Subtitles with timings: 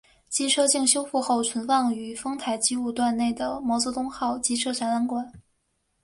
[0.31, 5.31] 机车经修复后存放于丰台机务段内的毛泽东号机车展览馆。